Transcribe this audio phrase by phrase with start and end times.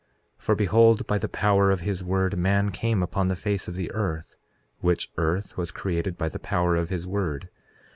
[0.39, 3.75] 4:9 For behold, by the power of his word man came upon the face of
[3.75, 4.35] the earth,
[4.79, 7.49] which earth was created by the power of his word.